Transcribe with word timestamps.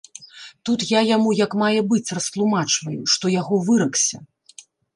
Тут 0.69 0.85
я 0.91 1.01
яму 1.15 1.33
як 1.41 1.51
мае 1.63 1.81
быць 1.93 2.13
растлумачваю, 2.19 2.99
што 3.17 3.25
яго 3.41 3.63
выракся. 3.69 4.15